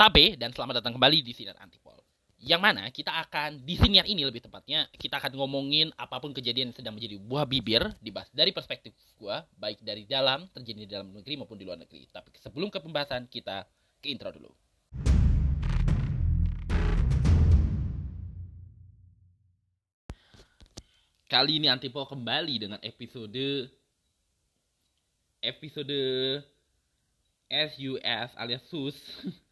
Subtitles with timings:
[0.00, 2.00] Tabe dan selamat datang kembali di Sinar Antipol.
[2.40, 6.72] Yang mana kita akan di siniar ini lebih tepatnya kita akan ngomongin apa pun kejadian
[6.72, 11.12] yang sedang menjadi buah bibir dibahas dari perspektif gua baik dari dalam terjadi di dalam
[11.12, 12.08] negeri maupun di luar negeri.
[12.08, 13.68] Tapi sebelum ke pembahasan kita
[14.00, 14.48] ke intro dulu.
[21.28, 23.68] Kali ini Antipol kembali dengan episode
[25.44, 26.00] episode
[27.52, 28.96] SUS alias SUS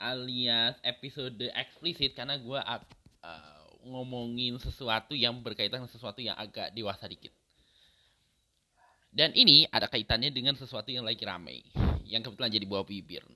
[0.00, 7.04] alias episode eksplisit karena gue uh, ngomongin sesuatu yang berkaitan dengan sesuatu yang agak dewasa
[7.04, 7.32] dikit.
[9.10, 11.60] Dan ini ada kaitannya dengan sesuatu yang lagi ramai,
[12.06, 13.26] yang kebetulan jadi buah bibir.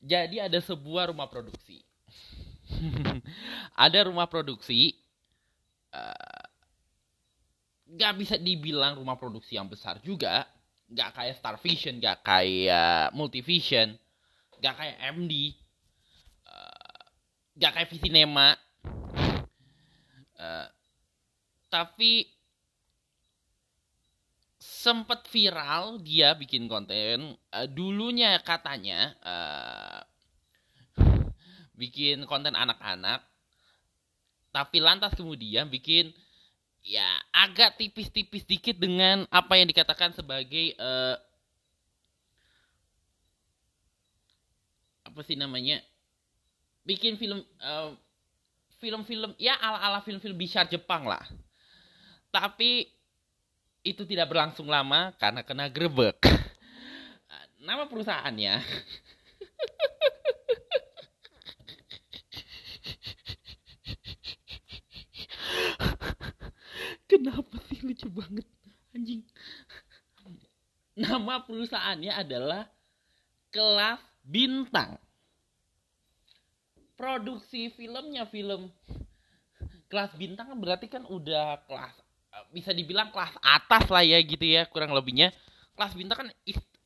[0.00, 1.84] Jadi ada sebuah rumah produksi.
[3.84, 4.96] ada rumah produksi,
[5.92, 6.44] uh,
[8.00, 10.48] gak bisa dibilang rumah produksi yang besar juga,
[10.88, 13.92] gak kayak Star Vision, gak kayak Multivision,
[14.60, 15.56] gak kayak MD
[16.46, 17.00] uh,
[17.56, 18.54] gak kayak Visinema
[20.36, 20.66] uh,
[21.70, 22.40] tapi
[24.60, 27.36] sempat viral dia bikin konten.
[27.48, 30.00] Uh, dulunya katanya uh,
[31.76, 33.24] bikin konten anak-anak.
[34.52, 36.12] Tapi lantas kemudian bikin
[36.80, 41.16] ya agak tipis-tipis dikit dengan apa yang dikatakan sebagai uh,
[45.20, 45.84] apa sih namanya?
[46.88, 47.92] Bikin film uh,
[48.80, 51.20] film-film ya ala-ala film-film besar Jepang lah.
[52.32, 52.88] Tapi
[53.84, 56.24] itu tidak berlangsung lama karena kena grebek.
[57.68, 58.64] Nama perusahaannya?
[67.12, 68.48] Kenapa sih lucu banget
[68.96, 69.20] anjing?
[70.96, 72.72] Nama perusahaannya adalah
[73.52, 74.96] kelas bintang
[77.00, 78.68] produksi filmnya film
[79.88, 81.96] kelas bintang kan berarti kan udah kelas
[82.52, 85.32] bisa dibilang kelas atas lah ya gitu ya kurang lebihnya.
[85.74, 86.28] Kelas bintang kan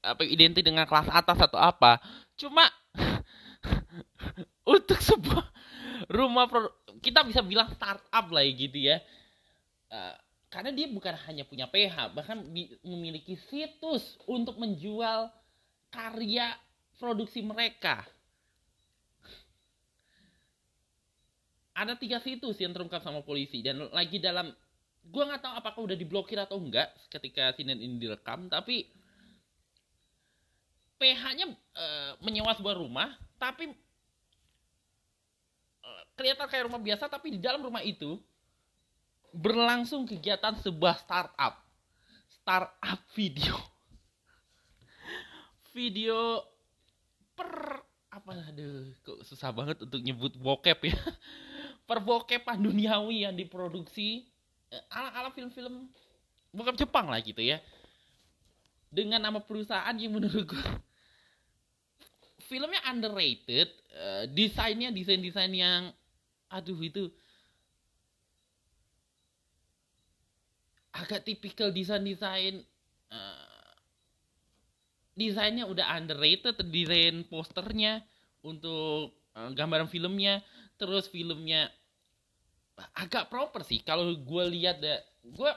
[0.06, 1.98] apa identik dengan kelas atas atau apa.
[2.38, 2.62] Cuma
[4.78, 5.44] untuk sebuah
[6.14, 6.70] rumah pro,
[7.02, 8.96] kita bisa bilang startup lah ya gitu ya.
[9.90, 10.14] Uh,
[10.48, 12.38] karena dia bukan hanya punya PH bahkan
[12.86, 15.26] memiliki situs untuk menjual
[15.90, 16.54] karya
[16.96, 18.06] produksi mereka.
[21.74, 23.60] Ada tiga situs yang terungkap sama polisi.
[23.60, 24.54] Dan lagi dalam
[25.04, 28.88] gue nggak tahu apakah udah diblokir atau enggak ketika sinen ini direkam tapi
[30.96, 31.86] PH-nya e,
[32.24, 33.68] menyewa sebuah rumah tapi
[35.84, 38.16] e, kelihatan kayak rumah biasa tapi di dalam rumah itu
[39.34, 41.58] berlangsung kegiatan sebuah startup.
[42.30, 43.58] Startup video.
[45.74, 46.38] Video
[47.34, 47.82] per
[48.14, 50.94] apa aduh kok susah banget untuk nyebut bokep ya
[51.84, 54.24] perbokepan duniawi yang diproduksi
[54.72, 55.88] eh, ala-ala film-film
[56.54, 57.60] bokep Jepang lah gitu ya.
[58.94, 60.66] Dengan nama perusahaan yang menurut gue
[62.44, 65.90] filmnya underrated uh, desainnya desain-desain yang
[66.52, 67.08] aduh itu
[70.94, 72.62] agak tipikal desain-desain
[73.10, 73.74] uh,
[75.16, 78.04] desainnya udah underrated desain posternya
[78.44, 80.46] untuk gambaran filmnya
[80.84, 81.72] terus filmnya
[82.92, 83.80] agak proper sih.
[83.80, 85.50] Kalau gue lihat deh gue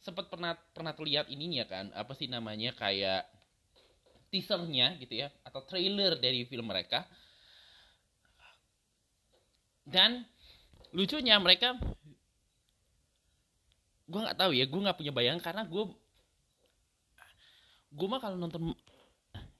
[0.00, 3.28] sempat pernah pernah terlihat ininya kan apa sih namanya kayak
[4.32, 7.04] teasernya gitu ya atau trailer dari film mereka.
[9.84, 10.24] Dan
[10.96, 11.76] lucunya mereka
[14.06, 15.84] gue nggak tahu ya gue nggak punya bayangan karena gue
[17.90, 18.72] gue mah kalau nonton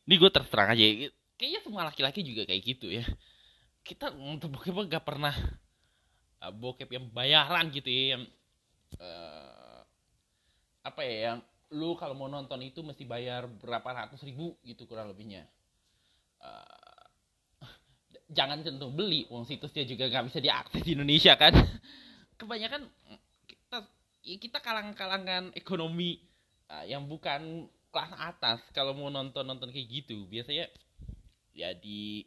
[0.07, 0.85] ini gue terserang aja
[1.35, 3.03] kayaknya semua laki-laki juga kayak gitu ya
[3.87, 5.33] kita nonton bokep gak pernah
[6.43, 8.23] uh, bokep yang bayaran gitu ya yang
[8.99, 9.81] uh,
[10.83, 11.39] apa ya yang
[11.75, 15.47] lu kalau mau nonton itu mesti bayar berapa ratus ribu gitu kurang lebihnya.
[16.39, 17.03] Uh,
[18.31, 21.55] jangan tentu beli uang situsnya juga nggak bisa diakses di Indonesia kan.
[22.39, 22.87] Kebanyakan
[23.51, 23.79] kita
[24.23, 26.23] kita kalangan-kalangan ekonomi
[26.71, 30.23] uh, yang bukan kelas atas kalau mau nonton nonton kayak gitu.
[30.31, 30.71] Biasanya
[31.51, 32.23] ya di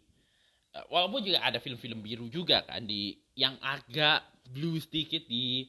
[0.90, 5.66] walaupun juga ada film-film biru juga kan di yang agak blue sedikit di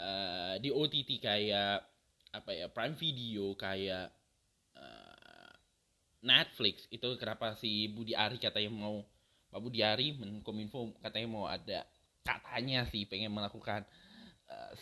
[0.00, 1.84] uh, di OTT kayak
[2.30, 4.08] apa ya Prime Video kayak
[4.76, 5.52] uh,
[6.24, 6.88] Netflix.
[6.88, 9.04] Itu kenapa si Budi Ari katanya mau
[9.50, 11.84] Pak Budi Ari Menkominfo katanya mau ada
[12.24, 13.84] katanya sih pengen melakukan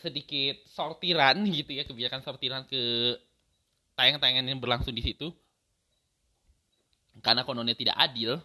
[0.00, 3.14] sedikit sortiran gitu ya kebijakan sortiran ke
[3.96, 5.28] tayangan-tayangan yang berlangsung di situ.
[7.19, 8.38] Karena kononnya tidak adil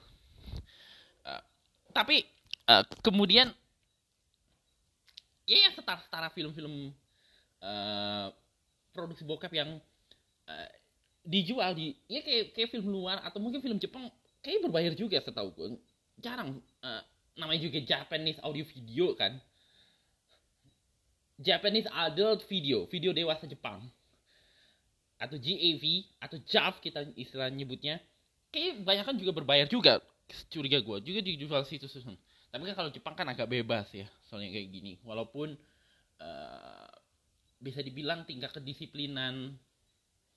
[1.93, 2.25] tapi
[2.67, 3.53] uh, kemudian
[5.45, 6.91] ya yang setara-setara film-film
[7.61, 8.27] uh,
[8.91, 9.77] produksi bokep yang
[10.49, 10.69] uh,
[11.23, 14.11] dijual di ya kayak kayak film luar atau mungkin film Jepang
[14.43, 15.67] kayak berbayar juga setahu gue
[16.19, 17.01] jarang uh,
[17.37, 19.33] namanya juga Japanese audio video kan.
[21.41, 23.89] Japanese adult video video dewasa Jepang.
[25.17, 25.83] Atau GAV
[26.19, 27.97] atau JAV kita istilah nyebutnya.
[28.53, 29.97] Kayak banyak kan juga berbayar juga
[30.49, 32.17] curiga gue juga dijual situ susun
[32.53, 34.93] tapi kan kalau Jepang kan agak bebas ya soalnya kayak gini.
[35.01, 35.57] Walaupun
[36.21, 36.89] uh,
[37.57, 39.57] bisa dibilang tingkat kedisiplinan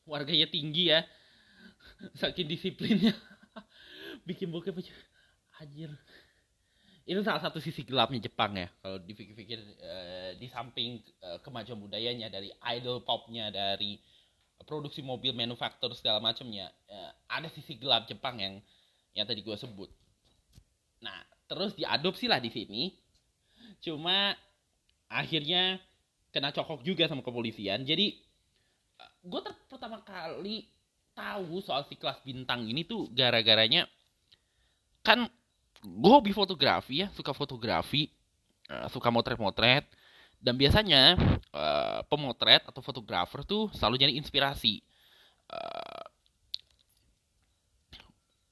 [0.08, 1.04] warganya tinggi ya.
[2.20, 3.12] Saking disiplinnya.
[4.28, 4.96] Bikin bokep aja.
[5.60, 5.92] Anjir.
[7.04, 12.32] Itu salah satu sisi gelapnya Jepang ya kalau dipikir-pikir uh, di samping uh, kemajuan budayanya
[12.32, 12.48] dari
[12.80, 14.00] idol popnya dari
[14.64, 18.58] produksi mobil manufaktur segala macamnya uh, ada sisi gelap Jepang yang
[19.16, 19.88] yang tadi gue sebut.
[21.00, 22.82] Nah terus diadopsi lah di sini.
[23.80, 24.36] Cuma
[25.08, 25.80] akhirnya
[26.30, 27.82] kena cokok juga sama kepolisian.
[27.88, 28.12] Jadi
[29.26, 30.68] gue ter pertama kali
[31.16, 33.88] tahu soal si kelas bintang ini tuh gara-garanya
[35.00, 35.24] kan
[35.80, 38.12] gue hobi fotografi ya suka fotografi
[38.68, 39.88] uh, suka motret-motret.
[40.36, 41.16] Dan biasanya
[41.50, 44.84] uh, pemotret atau fotografer tuh selalu nyari inspirasi.
[45.48, 45.85] Uh,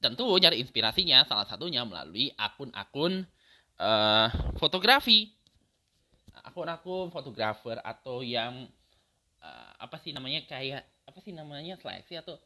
[0.05, 3.25] tentu nyari inspirasinya salah satunya melalui akun-akun
[3.81, 4.29] uh,
[4.61, 5.33] fotografi.
[6.45, 8.69] Akun-akun fotografer atau yang
[9.41, 12.37] uh, apa sih namanya kayak apa sih namanya seleksi atau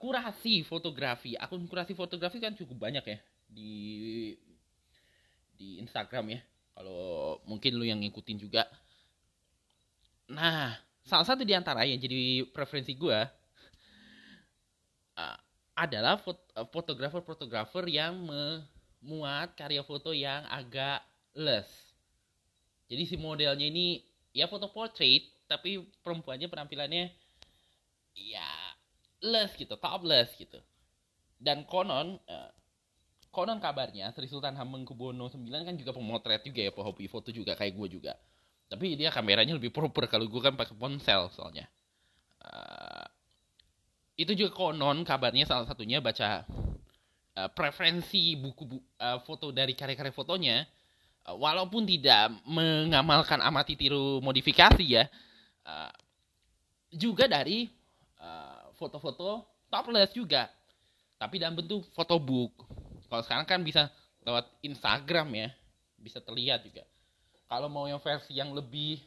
[0.00, 1.36] kurasi fotografi.
[1.36, 3.18] Akun kurasi fotografi kan cukup banyak ya
[3.52, 3.72] di
[5.60, 6.40] di Instagram ya.
[6.72, 8.64] Kalau mungkin lu yang ngikutin juga.
[10.32, 10.72] Nah
[11.04, 13.18] salah satu di antara yang jadi preferensi gue
[15.16, 15.38] uh,
[15.78, 21.06] adalah eh, fotografer-fotografer yang memuat karya foto yang agak
[21.38, 21.70] less.
[22.90, 24.02] Jadi si modelnya ini
[24.34, 27.14] ya foto portrait tapi perempuannya penampilannya
[28.18, 28.50] ya
[29.22, 30.58] less gitu, topless gitu.
[31.38, 32.50] Dan konon uh,
[33.30, 37.78] konon kabarnya Sri Sultan Hamengkubuwono IX kan juga pemotret juga ya, hobi foto juga kayak
[37.78, 38.12] gue juga.
[38.68, 41.70] Tapi dia kameranya lebih proper kalau gue kan pakai ponsel soalnya.
[42.42, 42.97] Uh,
[44.18, 46.42] itu juga konon kabarnya salah satunya baca
[47.38, 50.66] uh, preferensi buku bu, uh, foto dari karya-karya fotonya.
[51.22, 55.06] Uh, walaupun tidak mengamalkan amati tiru modifikasi ya
[55.62, 55.94] uh,
[56.90, 57.70] juga dari
[58.74, 60.50] foto-foto uh, topless juga.
[61.14, 62.50] Tapi dalam bentuk fotobook
[63.08, 63.86] kalau sekarang kan bisa
[64.26, 65.48] lewat Instagram ya
[65.98, 66.82] bisa terlihat juga.
[67.48, 69.00] Kalau mau yang versi yang lebih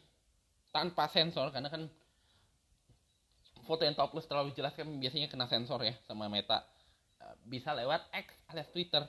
[0.73, 1.85] tanpa sensor karena kan
[3.71, 6.59] foto yang topless terlalu jelas kan biasanya kena sensor ya sama Meta.
[7.23, 9.07] Eh, bisa lewat X alias Twitter.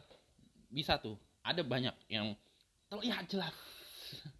[0.70, 1.18] Bisa tuh.
[1.42, 2.38] Ada banyak yang
[2.86, 3.50] terlihat jelas.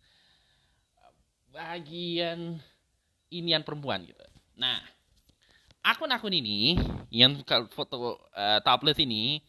[1.51, 2.63] Bagian
[3.35, 4.23] inian perempuan gitu.
[4.55, 4.79] Nah
[5.83, 6.79] akun-akun ini
[7.11, 7.43] yang
[7.75, 9.43] foto uh, topless ini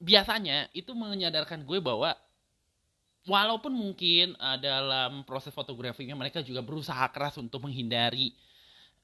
[0.00, 2.16] biasanya itu menyadarkan gue bahwa
[3.28, 8.32] walaupun mungkin uh, dalam proses fotografinya mereka juga berusaha keras untuk menghindari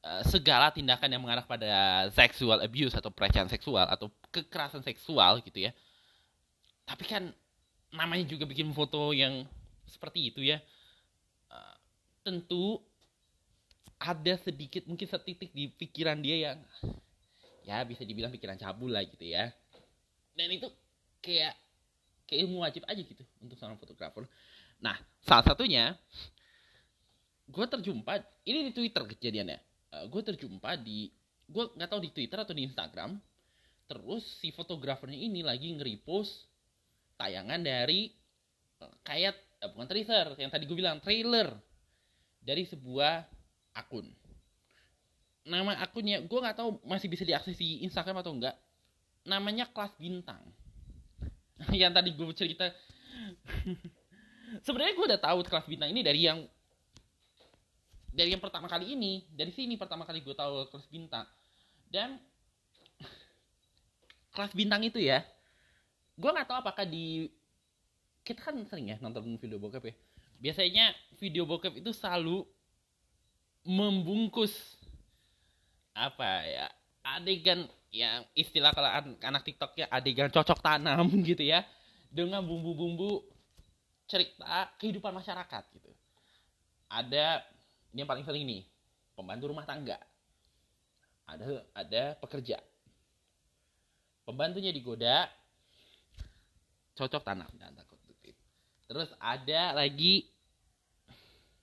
[0.00, 5.68] uh, segala tindakan yang mengarah pada sexual abuse atau pelecehan seksual atau kekerasan seksual gitu
[5.68, 5.76] ya.
[6.88, 7.22] Tapi kan
[7.92, 9.44] namanya juga bikin foto yang
[9.84, 10.56] seperti itu ya.
[11.52, 11.76] Uh,
[12.24, 12.80] tentu
[14.00, 16.58] ada sedikit mungkin setitik di pikiran dia yang
[17.64, 19.52] ya bisa dibilang pikiran cabul lah gitu ya.
[20.32, 20.68] Dan itu
[21.20, 21.56] kayak
[22.24, 24.24] kayak ilmu wajib aja gitu untuk seorang fotografer.
[24.80, 25.94] Nah, salah satunya
[27.44, 29.58] gue terjumpa ini di Twitter kejadiannya.
[29.92, 31.12] Uh, gue terjumpa di
[31.44, 33.20] gue nggak tahu di Twitter atau di Instagram.
[33.84, 36.48] Terus si fotografernya ini lagi nge-repost
[37.20, 38.08] tayangan dari
[38.80, 41.52] uh, kayak uh, bukan teaser yang tadi gue bilang trailer
[42.40, 43.28] dari sebuah
[43.76, 44.08] akun.
[45.44, 48.56] Nama akunnya gue nggak tahu masih bisa diakses di Instagram atau enggak.
[49.28, 50.40] Namanya kelas bintang
[51.80, 52.70] yang tadi gue cerita.
[54.62, 56.42] Sebenarnya gue udah tahu kelas bintang ini dari yang
[58.14, 59.26] dari yang pertama kali ini.
[59.30, 61.26] Dari sini pertama kali gue tahu kelas bintang.
[61.90, 62.18] Dan
[64.34, 65.22] kelas bintang itu ya
[66.14, 67.26] gue nggak tahu apakah di
[68.22, 69.94] kita kan sering ya nonton video bokep ya.
[70.38, 72.46] Biasanya video bokep itu selalu
[73.64, 74.76] membungkus
[75.94, 76.66] apa ya
[77.06, 78.90] adegan yang istilah kalau
[79.22, 81.62] anak TikTok ya adegan cocok tanam gitu ya
[82.10, 83.22] dengan bumbu-bumbu
[84.10, 85.90] cerita kehidupan masyarakat gitu.
[86.90, 87.46] Ada
[87.94, 88.66] ini yang paling sering nih
[89.14, 90.02] pembantu rumah tangga.
[91.30, 92.58] Ada ada pekerja.
[94.26, 95.28] Pembantunya digoda,
[96.94, 98.34] cocok tanam dan tak produktif
[98.86, 100.30] terus ada lagi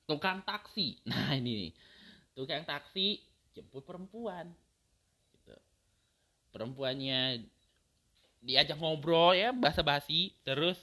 [0.06, 1.72] tukang taksi nah ini nih
[2.36, 3.24] tukang taksi
[3.56, 4.52] jemput perempuan
[6.52, 7.48] perempuannya
[8.42, 10.78] diajak ngobrol ya bahasa basi terus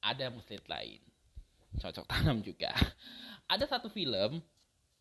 [0.00, 1.02] ada muslim lain.
[1.76, 2.72] Cocok tanam juga.
[3.52, 4.42] Ada satu film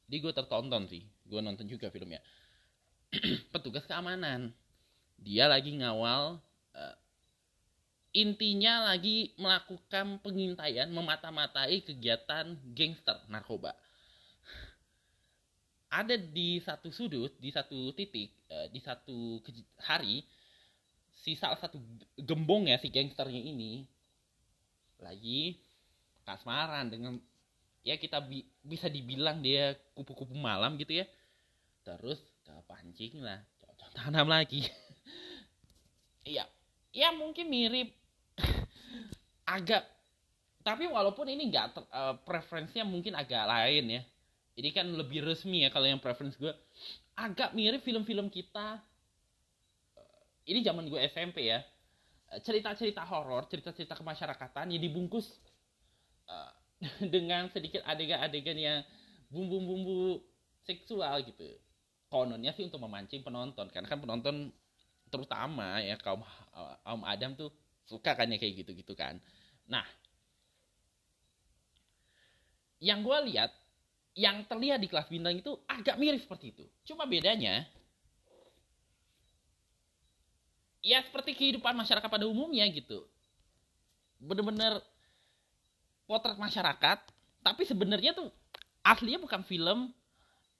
[0.06, 1.01] di gue tertonton sih.
[1.25, 2.22] Gue nonton juga filmnya.
[3.54, 4.54] Petugas keamanan.
[5.18, 6.38] Dia lagi ngawal
[6.75, 6.96] uh,
[8.12, 13.74] intinya lagi melakukan pengintaian memata-matai kegiatan gangster narkoba
[15.89, 19.39] ada di satu sudut di satu titik uh, di satu
[19.82, 20.25] hari
[21.15, 21.82] si salah satu
[22.20, 23.86] gembong ya si gangsternya ini
[25.01, 25.58] lagi
[26.25, 27.18] kasmaran dengan
[27.86, 31.06] ya kita bi bisa dibilang dia kupu-kupu malam gitu ya.
[31.86, 32.18] Terus
[32.65, 34.65] pancing lah cocok tanam lagi.
[36.25, 36.42] Iya
[36.89, 37.94] ya mungkin mirip.
[39.46, 39.86] Agak
[40.65, 44.01] tapi walaupun ini enggak uh, preferensinya mungkin agak lain ya
[44.56, 46.52] ini kan lebih resmi ya kalau yang preference gue.
[47.16, 48.80] Agak mirip film-film kita.
[50.48, 51.60] Ini zaman gue SMP ya.
[52.32, 55.28] Eh, cerita-cerita horor cerita-cerita kemasyarakatan yang dibungkus
[56.26, 56.52] uh,
[57.14, 58.80] dengan sedikit adegan-adegan yang
[59.30, 60.24] bumbu-bumbu
[60.64, 61.46] seksual gitu.
[62.08, 64.36] Kononnya sih untuk memancing penonton karena kan penonton
[65.12, 66.26] terutama ya kaum
[66.82, 67.54] kaum Adam tuh
[67.86, 69.22] suka kan ya kayak gitu-gitu kan.
[69.70, 69.86] Nah
[72.82, 73.54] yang gue lihat
[74.15, 76.63] yang terlihat di kelas bintang itu agak mirip seperti itu.
[76.88, 77.67] Cuma bedanya
[80.79, 83.03] ya seperti kehidupan masyarakat pada umumnya gitu.
[84.24, 84.79] Bener-bener
[86.07, 87.03] potret masyarakat
[87.43, 88.31] tapi sebenarnya tuh
[88.81, 89.91] aslinya bukan film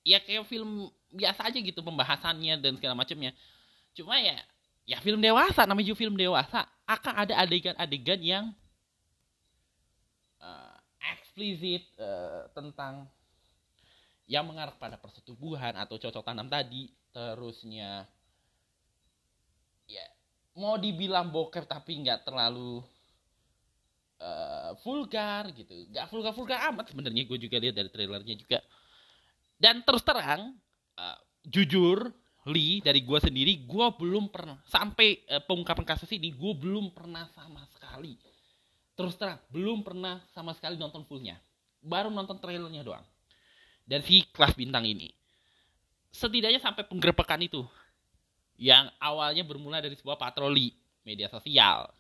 [0.04, 3.32] ya kayak film biasa aja gitu pembahasannya dan segala macamnya.
[3.96, 4.36] Cuma ya
[4.84, 6.68] ya film dewasa namanya juga film dewasa.
[6.84, 8.46] Akan ada adegan-adegan yang
[10.44, 13.08] uh, eksplisit uh, tentang
[14.26, 16.90] yang mengarah pada persetubuhan atau cocok tanam tadi.
[17.14, 18.04] Terusnya
[19.86, 20.06] ya
[20.58, 22.82] mau dibilang bokep tapi nggak terlalu
[24.20, 25.72] uh, vulgar gitu.
[25.94, 27.24] Nggak vulgar vulgar amat sebenarnya.
[27.30, 28.60] Gue juga lihat dari trailernya juga.
[29.56, 30.58] Dan terus terang
[31.00, 32.12] uh, jujur
[32.46, 37.30] Lee dari gue sendiri gue belum pernah sampai uh, pengungkapan kasus ini gue belum pernah
[37.32, 38.18] sama sekali.
[38.98, 41.38] Terus terang belum pernah sama sekali nonton fullnya.
[41.86, 43.06] Baru nonton trailernya doang
[43.86, 45.14] dan si kelas bintang ini
[46.16, 47.62] setidaknya sampai penggerbekan itu
[48.56, 50.72] yang awalnya bermula dari sebuah patroli
[51.04, 51.92] media sosial.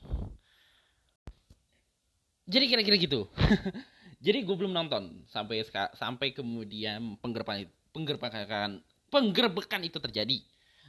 [2.47, 3.27] Jadi kira-kira gitu.
[4.25, 8.79] Jadi gue belum nonton sampai sampai kemudian penggerbekan penggerbekan
[9.11, 10.39] penggerbekan itu terjadi.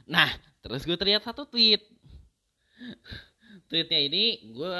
[0.07, 0.31] Nah,
[0.63, 1.83] terus gue terlihat satu tweet.
[3.67, 4.79] Tweetnya ini gue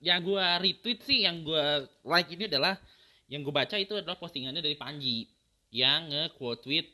[0.00, 2.78] yang gue retweet sih yang gue like ini adalah
[3.26, 5.26] yang gue baca itu adalah postingannya dari Panji
[5.70, 6.86] yang nge-quote tweet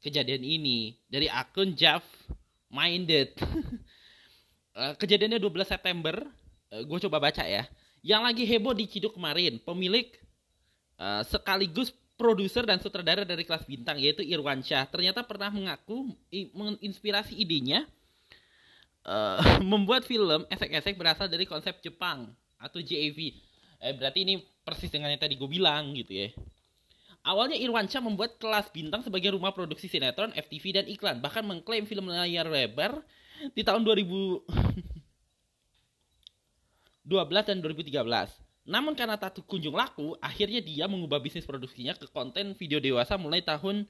[0.00, 2.04] kejadian ini dari akun Jeff
[2.72, 3.36] minded.
[4.70, 6.14] Eh, kejadiannya 12 September,
[6.70, 7.66] eh, gue coba baca ya.
[8.06, 10.08] Yang lagi heboh di Ciduk kemarin, pemilik
[10.94, 16.14] uh, sekaligus produser dan sutradara dari kelas bintang yaitu Irwan Syah ternyata pernah mengaku
[16.52, 17.88] menginspirasi idenya
[19.72, 22.30] membuat film esek-esek berasal dari konsep Jepang
[22.60, 23.18] atau JAV.
[23.80, 26.28] Eh, berarti ini persis dengan yang tadi gue bilang gitu ya.
[27.20, 31.20] Awalnya Irwansyah membuat kelas bintang sebagai rumah produksi sinetron, FTV, dan iklan.
[31.20, 33.04] Bahkan mengklaim film layar lebar
[33.52, 34.44] di tahun 2012
[37.44, 38.00] dan 2013.
[38.64, 43.44] Namun karena tak kunjung laku, akhirnya dia mengubah bisnis produksinya ke konten video dewasa mulai
[43.44, 43.84] tahun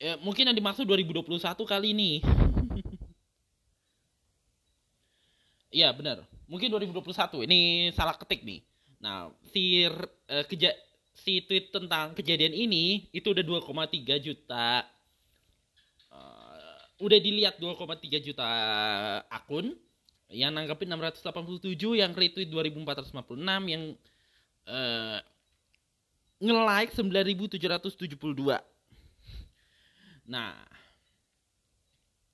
[0.00, 1.32] ya, mungkin yang dimaksud 2021
[1.64, 2.12] kali ini.
[5.76, 7.44] Iya benar, mungkin 2021.
[7.44, 8.64] Ini salah ketik nih.
[8.96, 10.00] Nah, si uh,
[10.48, 10.72] keja
[11.16, 14.84] si tweet tentang kejadian ini itu udah 2,3 juta.
[16.12, 18.46] Uh, udah dilihat 2,3 juta
[19.32, 19.72] akun
[20.30, 23.94] yang nanggapin 687 yang retweet 2456 yang
[24.66, 25.18] uh,
[26.42, 28.58] nge-like 9772
[30.26, 30.58] nah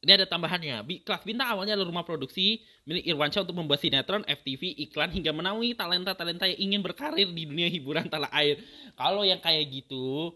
[0.03, 0.83] ini ada tambahannya.
[1.07, 5.79] Kelas Bintang awalnya adalah rumah produksi milik Irwansyah untuk membuat sinetron, FTV, iklan hingga menaungi
[5.79, 8.59] talenta-talenta yang ingin berkarir di dunia hiburan tanah air.
[8.99, 10.35] Kalau yang kayak gitu,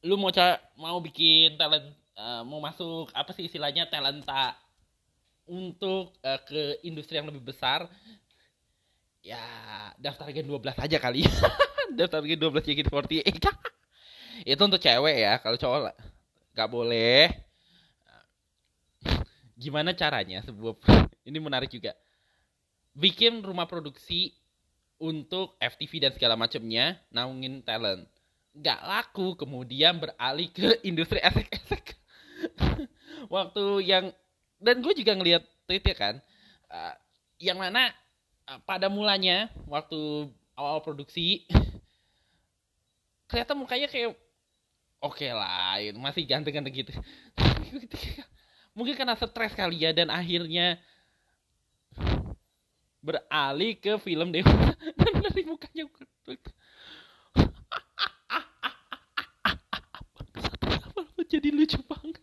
[0.00, 4.56] lu mau ca mau bikin talent uh, mau masuk apa sih istilahnya talenta
[5.44, 7.84] untuk uh, ke industri yang lebih besar
[9.20, 9.42] ya
[9.98, 11.26] daftar gen 12 aja kali
[11.98, 13.46] daftar gen 12 JKT48
[14.52, 15.90] itu untuk cewek ya kalau cowok
[16.54, 17.45] gak boleh
[19.56, 20.44] gimana caranya?
[20.44, 20.76] Sebuah
[21.28, 21.96] ini menarik juga.
[22.96, 24.32] Bikin rumah produksi
[24.96, 28.08] untuk FTV dan segala macamnya naungin talent.
[28.56, 31.96] Nggak laku kemudian beralih ke industri esek-esek.
[33.34, 34.12] Waktu yang
[34.60, 36.14] dan gue juga ngeliat tweetnya kan
[36.72, 36.94] uh,
[37.36, 37.92] yang mana
[38.48, 41.44] uh, pada mulanya waktu awal produksi
[43.28, 44.16] kelihatan mukanya kayak
[45.04, 46.92] oke okay lah masih ganteng-ganteng gitu
[48.76, 50.76] mungkin karena stres kali ya dan akhirnya
[53.00, 55.88] beralih ke film dewasa dan dari mukanya
[61.26, 62.22] jadi lucu banget.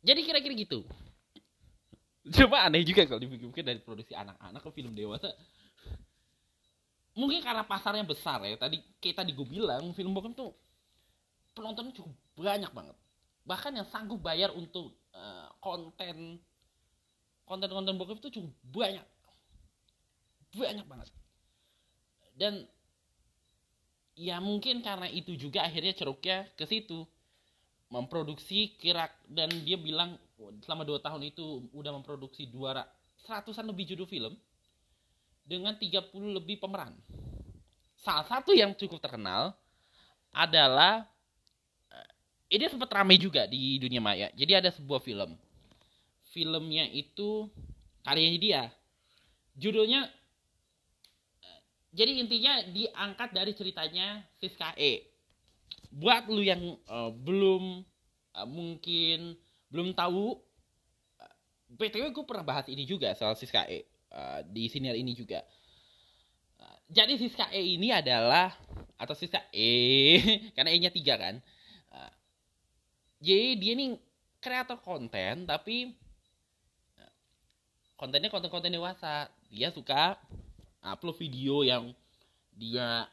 [0.00, 0.84] Jadi kira-kira gitu.
[2.30, 5.28] Coba aneh juga kalau dipikir-pikir dari produksi anak-anak ke film dewasa
[7.14, 10.54] mungkin karena pasarnya besar ya tadi kita di gue bilang film bokep tuh
[11.54, 12.96] penontonnya cukup banyak banget.
[13.44, 16.38] Bahkan yang sanggup bayar untuk uh, konten
[17.44, 19.06] konten-konten bokep itu cukup banyak.
[20.54, 21.08] Banyak banget.
[22.34, 22.64] Dan
[24.14, 27.04] ya mungkin karena itu juga akhirnya ceruknya ke situ.
[27.90, 30.14] Memproduksi kira dan dia bilang
[30.62, 32.86] selama dua tahun itu udah memproduksi dua
[33.26, 34.38] seratusan lebih judul film
[35.50, 36.94] dengan 30 lebih pemeran.
[37.98, 39.50] Salah satu yang cukup terkenal
[40.30, 41.02] adalah
[41.90, 42.10] eh,
[42.54, 44.30] ini sempat ramai juga di dunia maya.
[44.38, 45.34] Jadi ada sebuah film.
[46.30, 47.50] Filmnya itu
[48.06, 48.62] karyanya dia.
[49.58, 50.06] Judulnya
[51.42, 55.10] eh, jadi intinya diangkat dari ceritanya Siska E
[55.90, 57.82] buat lu yang uh, belum
[58.38, 59.34] uh, mungkin
[59.74, 60.38] belum tahu
[61.74, 65.42] btw gue pernah bahas ini juga soal Siska E uh, di senior ini juga.
[66.60, 68.54] Uh, jadi Siska E ini adalah
[69.00, 70.20] atau Siska E
[70.54, 71.38] karena E nya tiga kan.
[71.90, 72.12] Uh,
[73.22, 73.98] jadi dia nih
[74.40, 75.94] kreator konten tapi
[77.96, 79.28] kontennya konten-konten dewasa.
[79.52, 80.16] Dia suka
[80.80, 81.92] upload video yang
[82.56, 83.04] dia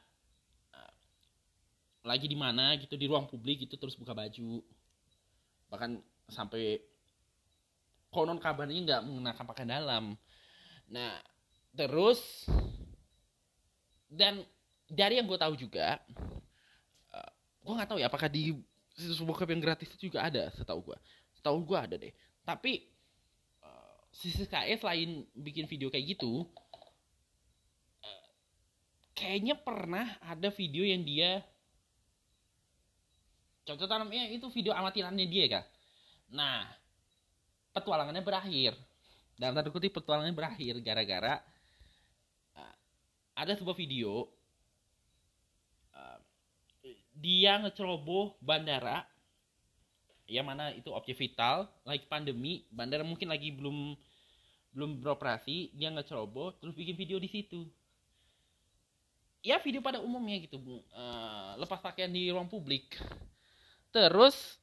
[2.08, 4.64] lagi di mana gitu di ruang publik gitu terus buka baju.
[5.68, 6.00] Bahkan
[6.32, 6.80] sampai
[8.08, 10.16] konon kabarnya nggak mengenakan pakaian dalam
[10.88, 11.20] nah
[11.76, 12.48] terus
[14.08, 14.42] dan
[14.88, 16.00] dari yang gue tahu juga
[17.12, 17.32] eh,
[17.64, 18.56] gue nggak tahu ya apakah di
[18.96, 20.98] situs bokep yang gratis itu juga ada setahu gue
[21.38, 22.12] setahu gue ada deh.
[22.42, 22.84] Tapi
[23.62, 26.44] uh, sisis KS selain bikin video kayak gitu
[28.02, 28.28] uh,
[29.14, 31.46] kayaknya pernah ada video yang dia
[33.68, 35.64] cocok tanamnya itu video amatirannya dia kan
[36.32, 36.64] nah
[37.76, 38.80] petualangannya berakhir
[39.38, 41.40] dalam tanda kutip petualangannya berakhir gara-gara
[42.58, 42.76] uh,
[43.38, 44.26] ada sebuah video
[45.94, 46.20] uh,
[47.14, 49.06] dia ngeceroboh bandara
[50.28, 53.96] yang mana itu objek vital lagi pandemi bandara mungkin lagi belum
[54.76, 57.66] belum beroperasi dia ngeceroboh terus bikin video di situ.
[59.42, 60.60] Ya video pada umumnya gitu
[60.92, 63.00] uh, lepas pakaian di ruang publik.
[63.96, 64.60] Terus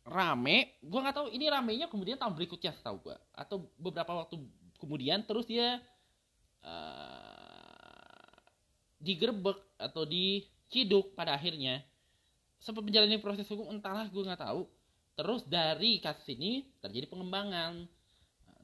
[0.00, 4.40] rame gue nggak tahu ini ramenya kemudian tahun berikutnya setahu gue atau beberapa waktu
[4.80, 5.78] kemudian terus dia
[6.64, 7.40] uh,
[9.00, 11.80] digerebek atau diciduk pada akhirnya.
[12.60, 14.68] Sempat menjalani proses hukum entahlah gue nggak tahu.
[15.16, 17.88] Terus dari kasus ini terjadi pengembangan.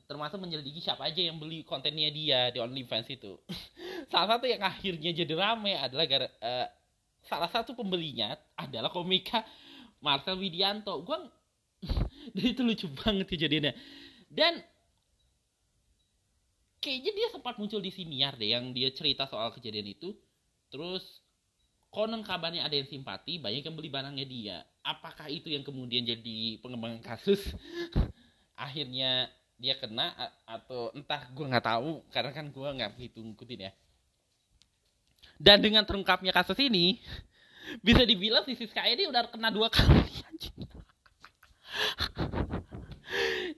[0.06, 3.40] Termasuk menyelidiki siapa aja yang beli kontennya dia di OnlyFans itu.
[4.12, 6.68] Salah satu yang akhirnya jadi rame adalah gara, uh,
[7.26, 9.42] salah satu pembelinya adalah komika
[10.00, 11.02] Marcel Widianto.
[11.02, 11.18] Gue
[12.34, 13.74] dan itu lucu banget kejadiannya
[14.32, 14.58] dan
[16.82, 20.14] kayaknya dia sempat muncul di siniar deh yang dia cerita soal kejadian itu.
[20.70, 21.02] Terus
[21.90, 24.56] konon kabarnya ada yang simpati banyak yang beli barangnya dia.
[24.82, 27.42] Apakah itu yang kemudian jadi pengembangan kasus?
[28.58, 30.12] Akhirnya dia kena
[30.44, 32.02] atau entah gue nggak tahu.
[32.10, 33.72] Karena kan gue nggak begitu ngikutin ya.
[35.36, 36.96] Dan dengan terungkapnya kasus ini,
[37.82, 40.04] bisa dibilang si Siska ini udah kena dua kali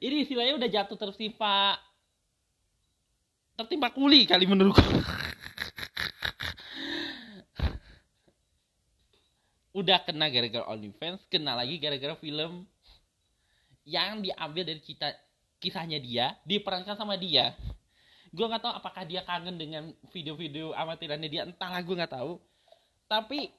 [0.05, 1.77] ini istilahnya udah jatuh tertimpa
[3.59, 5.03] tertimpa kuli kali menurutku.
[9.79, 12.67] udah kena gara-gara OnlyFans, kena lagi gara-gara film
[13.87, 15.15] yang diambil dari kita
[15.63, 17.55] kisahnya dia, diperankan sama dia.
[18.35, 22.43] Gue nggak tahu apakah dia kangen dengan video-video amatirannya dia entahlah gue nggak tahu.
[23.09, 23.55] Tapi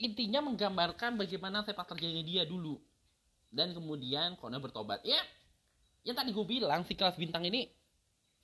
[0.00, 2.80] intinya menggambarkan bagaimana sepak terjangnya dia dulu.
[3.52, 5.04] Dan kemudian Kona bertobat.
[5.04, 5.20] Ya
[6.00, 7.68] yang tadi gue bilang si kelas bintang ini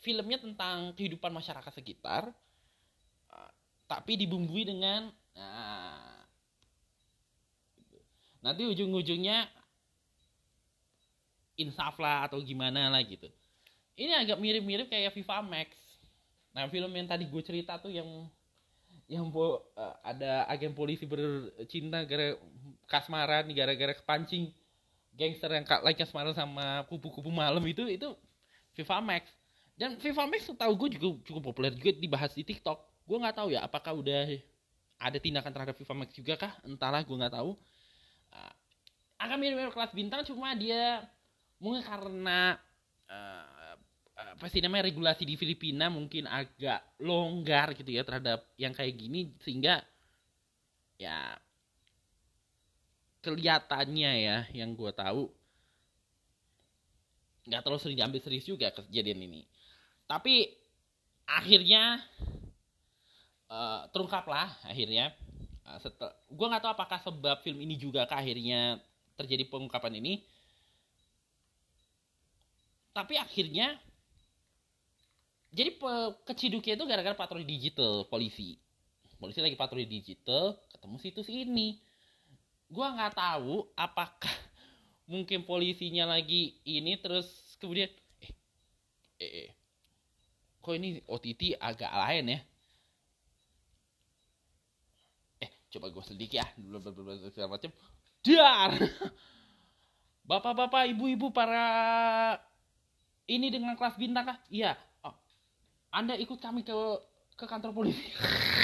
[0.05, 2.29] filmnya tentang kehidupan masyarakat sekitar
[3.33, 3.51] uh,
[3.89, 6.21] tapi dibumbui dengan nah,
[8.45, 9.49] nanti ujung-ujungnya
[11.57, 13.33] insaf lah atau gimana lah gitu.
[13.97, 15.73] Ini agak mirip-mirip kayak Viva Max.
[16.53, 18.29] Nah film yang tadi gue cerita tuh yang
[19.07, 22.35] yang bo, uh, ada agen polisi bercinta gara
[22.91, 24.51] kasmaran gara-gara kepancing
[25.15, 28.13] gangster yang lagi kasmaran sama kupu-kupu malam itu itu
[28.77, 29.31] Viva Max.
[29.79, 33.07] Dan Viva Max tahu gue juga cukup populer juga dibahas di TikTok.
[33.07, 34.29] Gue nggak tahu ya apakah udah
[35.01, 36.53] ada tindakan terhadap Viva Max juga kah?
[36.67, 37.57] Entahlah gue nggak tahu.
[38.35, 38.55] Uh,
[39.23, 41.07] akan mirip-mirip kelas bintang cuma dia
[41.57, 42.61] mungkin karena
[43.09, 43.56] uh,
[44.17, 49.37] apa sih namanya regulasi di Filipina mungkin agak longgar gitu ya terhadap yang kayak gini
[49.45, 49.85] sehingga
[50.97, 51.37] ya
[53.21, 55.29] kelihatannya ya yang gue tahu
[57.47, 59.43] nggak terlalu sering diambil serius juga kejadian ini.
[60.09, 60.51] Tapi
[61.27, 62.03] akhirnya
[63.53, 65.15] uh, terungkaplah akhirnya
[65.67, 68.83] uh, setel, gue nggak tahu apakah sebab film ini juga ke akhirnya
[69.15, 70.25] terjadi pengungkapan ini.
[72.91, 73.77] Tapi akhirnya
[75.57, 75.73] jadi
[76.29, 78.61] keciduknya itu gara-gara patroli digital polisi.
[79.17, 81.81] Polisi lagi patroli digital ketemu situs ini.
[82.69, 84.37] Gua nggak tahu apakah
[85.13, 87.89] mungkin polisinya lagi ini terus kemudian
[88.21, 88.33] eh,
[89.25, 89.51] eh, eh
[90.61, 92.41] kok ini OTT agak lain ya?
[95.41, 96.47] Eh coba gue sedikit ya.
[97.33, 97.73] Segala macam
[98.21, 98.73] dar!
[100.29, 101.65] Bapak-bapak ibu-ibu para
[103.25, 104.39] ini dengan kelas bintang kah?
[104.53, 104.77] Iya
[105.97, 106.77] anda ikut kami ke
[107.41, 108.13] ke kantor polisi.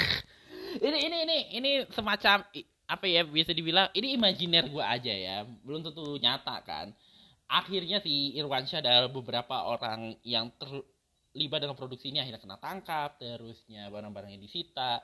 [0.85, 2.45] ini ini ini ini semacam
[2.85, 5.37] apa ya bisa dibilang ini imajiner gue aja ya.
[5.65, 6.93] Belum tentu nyata kan.
[7.49, 13.89] Akhirnya si Irwansyah ada beberapa orang yang terlibat dalam produksi ini akhirnya kena tangkap terusnya
[13.89, 15.01] barang-barangnya disita.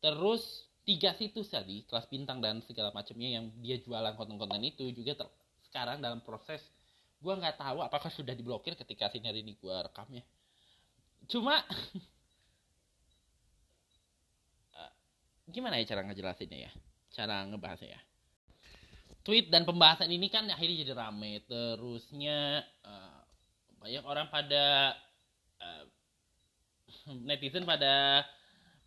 [0.00, 5.28] Terus tiga situs tadi kelas bintang dan segala macamnya yang dia jualan konten-konten itu juga
[5.68, 6.64] sekarang dalam proses
[7.20, 10.24] gue nggak tahu apakah sudah diblokir ketika sinar ini gue rekamnya
[11.28, 11.60] cuma
[14.74, 14.92] uh,
[15.54, 16.72] gimana ya cara ngejelasinnya ya?
[17.12, 18.00] Cara ngebahasnya ya?
[19.22, 23.20] Tweet dan pembahasan ini kan akhirnya jadi rame terusnya uh,
[23.78, 24.96] banyak orang pada
[25.60, 25.84] uh,
[27.28, 28.24] netizen pada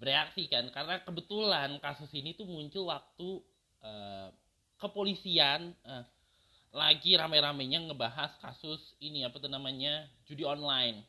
[0.01, 0.65] bereaksi kan.
[0.73, 3.29] Karena kebetulan kasus ini tuh muncul waktu
[3.85, 4.33] uh,
[4.81, 6.01] kepolisian uh,
[6.71, 11.03] lagi rame-ramenya ngebahas kasus ini apa tuh namanya judi online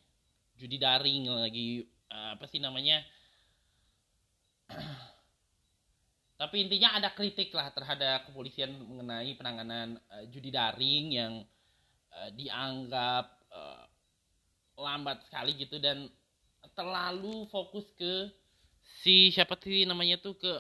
[0.63, 1.83] judi daring lagi
[2.15, 3.03] uh, apa sih namanya?
[6.39, 11.43] Tapi intinya ada kritik lah terhadap kepolisian mengenai penanganan uh, judi daring yang
[12.15, 13.83] uh, dianggap uh,
[14.79, 16.07] lambat sekali gitu dan
[16.79, 18.31] terlalu fokus ke
[19.03, 20.53] si siapa sih namanya tuh ke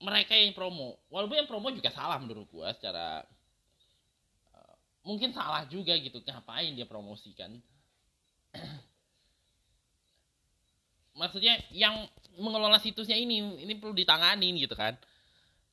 [0.00, 0.96] mereka yang promo.
[1.12, 3.20] Walaupun yang promo juga salah menurut gua secara
[4.56, 7.60] uh, mungkin salah juga gitu ngapain dia promosikan
[11.20, 12.08] maksudnya yang
[12.40, 14.96] mengelola situsnya ini ini perlu ditanganin gitu kan.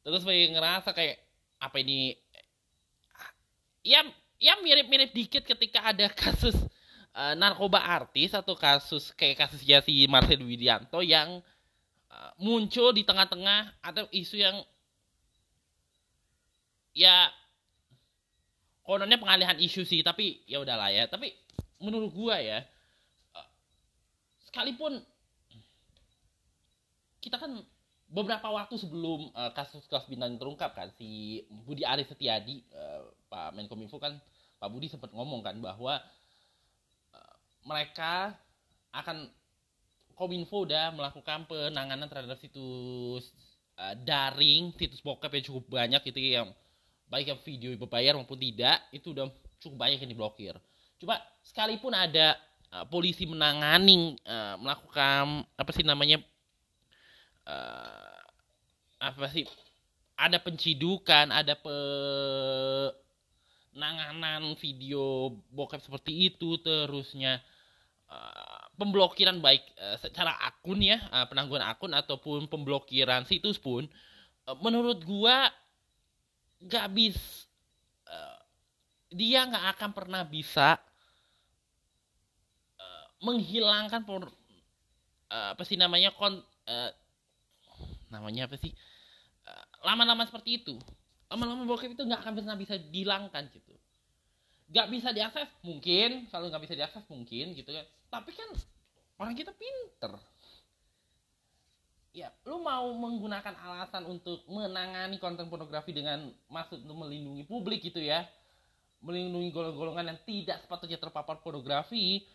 [0.03, 1.23] Terus saya ngerasa kayak
[1.63, 2.11] apa ini?
[3.87, 4.03] Ya
[4.37, 6.53] ya mirip-mirip dikit ketika ada kasus
[7.15, 11.39] uh, narkoba artis atau kasus kayak kasus ya si Marcel Widianto yang
[12.11, 14.59] uh, muncul di tengah-tengah atau isu yang
[16.91, 17.31] ya
[18.83, 21.07] kononnya pengalihan isu sih tapi ya udahlah ya.
[21.07, 21.31] Tapi
[21.79, 22.59] menurut gua ya
[23.31, 23.49] uh,
[24.51, 24.99] sekalipun
[27.27, 27.59] kita kan
[28.07, 33.51] beberapa waktu sebelum uh, kasus kelas bintang terungkap kan si Budi Aris Setiadi uh, Pak
[33.51, 34.15] Menkominfo kan
[34.55, 35.99] Pak Budi sempat ngomong kan bahwa
[37.11, 37.35] uh,
[37.67, 38.31] mereka
[38.95, 39.27] akan
[40.15, 43.35] Kominfo udah melakukan penanganan terhadap situs
[43.75, 46.49] uh, daring situs bokep yang cukup banyak gitu yang
[47.11, 49.27] baik yang video berbayar maupun tidak itu udah
[49.59, 50.55] cukup banyak yang diblokir.
[50.97, 52.39] Coba sekalipun ada
[52.71, 56.23] uh, polisi menangani uh, melakukan apa sih namanya
[57.47, 58.19] uh,
[58.99, 59.47] apa sih
[60.17, 61.53] ada pencidukan ada
[63.73, 67.39] penanganan video bokep seperti itu terusnya
[68.09, 73.87] uh, pemblokiran baik uh, secara akun ya uh, penangguhan akun ataupun pemblokiran situs pun
[74.49, 75.53] uh, menurut gua
[76.65, 77.45] gak bis
[78.09, 78.41] uh,
[79.13, 80.81] dia nggak akan pernah bisa
[82.81, 86.41] uh, menghilangkan por, uh, apa sih namanya kon
[88.07, 88.71] namanya apa sih?
[89.47, 90.75] Eh, lama-lama seperti itu.
[91.27, 93.75] Lama-lama bokep itu nggak akan pernah bisa dihilangkan gitu.
[94.71, 95.47] Nggak bisa diakses?
[95.63, 96.27] Mungkin.
[96.31, 97.85] Kalau nggak bisa diakses mungkin gitu kan.
[98.11, 98.49] Tapi kan
[99.19, 100.15] orang kita pinter.
[102.15, 108.01] Ya lu mau menggunakan alasan untuk menangani konten pornografi dengan maksud untuk melindungi publik gitu
[108.03, 108.25] ya.
[109.03, 112.25] Melindungi golongan-golongan yang tidak sepatutnya terpapar pornografi.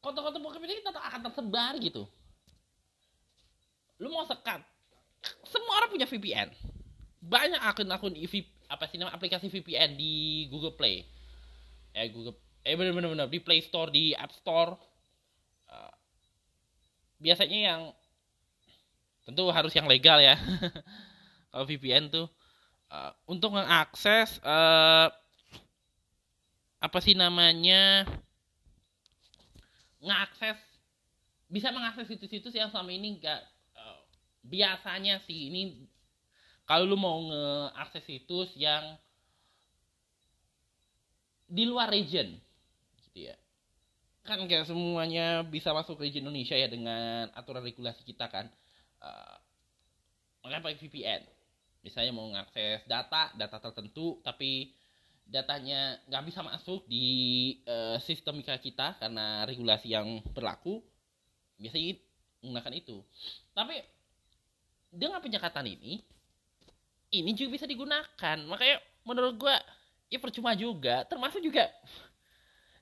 [0.00, 2.08] Konten-konten pornografi ini tetap akan tersebar gitu
[3.98, 4.62] lu mau sekat.
[5.46, 6.50] Semua orang punya VPN
[7.18, 8.14] banyak akun-akun
[8.70, 11.02] apa sih nama aplikasi VPN di Google Play.
[11.92, 14.78] Eh Google eh bener-bener di Play Store di App Store.
[17.18, 17.82] Biasanya yang
[19.26, 20.38] tentu harus yang legal ya.
[21.50, 22.30] Kalau VPN tuh
[22.94, 25.10] uh, untuk mengakses uh,
[26.78, 28.06] apa sih namanya
[29.98, 30.54] ngakses
[31.50, 33.57] bisa mengakses situs-situs yang selama ini enggak uh,
[34.48, 35.88] biasanya sih ini
[36.64, 38.96] kalau lu mau ngeakses situs yang
[41.48, 42.36] di luar region
[43.08, 43.36] gitu ya.
[44.24, 48.52] Kan kayak semuanya bisa masuk ke Indonesia ya dengan aturan regulasi kita kan.
[49.00, 49.36] Uh,
[50.44, 51.22] pakai VPN
[51.84, 54.74] misalnya mau mengakses data data tertentu tapi
[55.28, 57.06] datanya nggak bisa masuk di
[57.68, 60.80] uh, sistem kita karena regulasi yang berlaku
[61.60, 62.00] biasanya
[62.40, 62.96] menggunakan itu.
[63.52, 63.76] Tapi
[64.88, 66.00] dengan penyekatan ini
[67.08, 68.36] ini juga bisa digunakan.
[68.44, 69.54] Makanya menurut gue
[70.12, 71.04] ya percuma juga.
[71.08, 71.68] Termasuk juga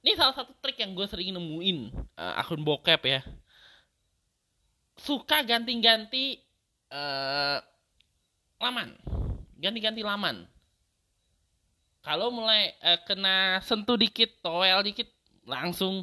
[0.03, 1.79] ini salah satu trik yang gue sering nemuin
[2.15, 3.21] uh, akun bokep ya.
[4.97, 6.39] Suka ganti-ganti
[6.91, 7.59] uh,
[8.63, 8.95] laman.
[9.59, 10.47] Ganti-ganti laman.
[12.07, 15.11] Kalau mulai uh, kena sentuh dikit toel dikit
[15.47, 16.03] langsung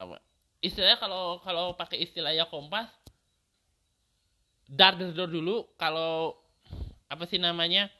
[0.00, 0.18] apa
[0.64, 2.88] istilahnya kalau kalau pakai istilahnya kompas
[4.72, 6.32] dar dar dulu kalau
[7.12, 7.92] apa sih namanya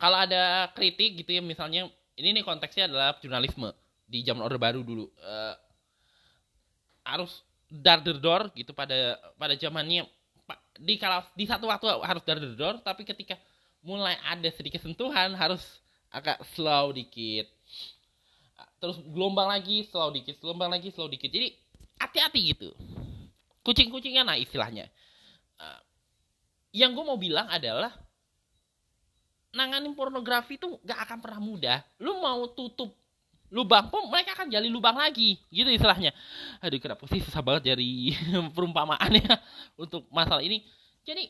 [0.00, 3.68] kalau ada kritik gitu ya misalnya ini nih konteksnya adalah jurnalisme
[4.08, 5.54] di zaman orde baru dulu uh,
[7.04, 10.08] harus dar dor gitu pada pada zamannya
[10.80, 13.36] di kalau di satu waktu harus dar dor tapi ketika
[13.84, 15.62] mulai ada sedikit sentuhan harus
[16.10, 17.46] agak slow dikit.
[18.80, 21.30] Terus gelombang lagi slow dikit gelombang lagi slow dikit.
[21.30, 21.54] Jadi
[22.00, 22.68] hati-hati gitu.
[23.60, 24.88] Kucing-kucingnya nah istilahnya
[25.60, 25.80] uh,
[26.72, 27.92] yang gue mau bilang adalah
[29.50, 31.78] nanganin pornografi tuh gak akan pernah mudah.
[32.00, 32.94] Lu mau tutup
[33.50, 36.14] lubang pun mereka akan gali lubang lagi gitu istilahnya.
[36.62, 38.14] Aduh kenapa sih susah banget dari
[38.54, 39.34] perumpamaannya
[39.74, 40.62] untuk masalah ini?
[41.02, 41.26] Jadi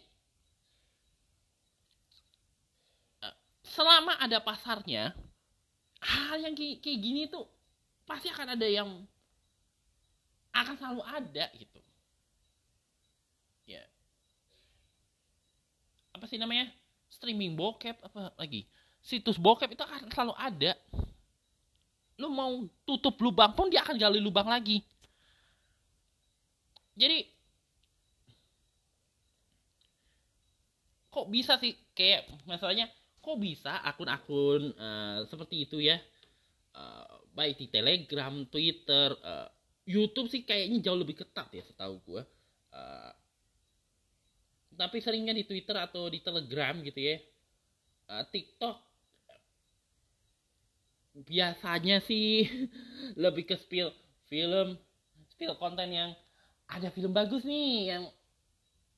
[3.24, 5.16] eh, selama ada pasarnya
[6.00, 7.48] hal yang kayak gini tuh
[8.04, 8.88] pasti akan ada yang
[10.50, 11.80] akan selalu ada gitu
[13.70, 13.82] ya
[16.20, 16.68] apa sih namanya
[17.08, 18.68] streaming bokep apa lagi?
[19.00, 20.76] Situs bokep itu akan selalu ada.
[22.20, 24.84] Lu mau tutup lubang pun dia akan gali lubang lagi.
[26.92, 27.24] Jadi
[31.08, 31.72] kok bisa sih?
[31.96, 32.92] Kayak masalahnya
[33.24, 35.96] kok bisa akun-akun uh, seperti itu ya?
[36.76, 39.48] Uh, baik di Telegram, Twitter, uh,
[39.88, 42.22] YouTube sih kayaknya jauh lebih ketat ya setahu gue
[42.70, 43.12] uh,
[44.80, 47.20] tapi seringnya di Twitter atau di Telegram gitu ya
[48.08, 48.76] uh, TikTok
[51.28, 52.48] biasanya sih
[53.22, 53.92] lebih ke spill
[54.32, 54.80] film
[55.36, 56.10] spill konten yang
[56.70, 58.08] ada film bagus nih yang